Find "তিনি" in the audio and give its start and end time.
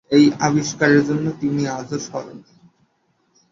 1.41-1.61